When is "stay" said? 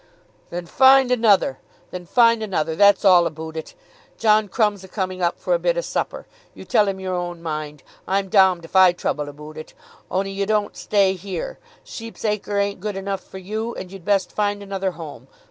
10.75-11.13